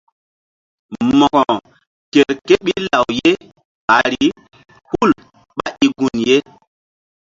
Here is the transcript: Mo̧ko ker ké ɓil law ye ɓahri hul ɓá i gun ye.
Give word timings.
Mo̧ko 1.19 1.43
ker 2.13 2.31
ké 2.47 2.53
ɓil 2.65 2.83
law 2.91 3.07
ye 3.19 3.29
ɓahri 3.85 4.25
hul 4.89 5.11
ɓá 5.57 5.65
i 5.85 5.87
gun 5.97 6.15
ye. 6.27 6.37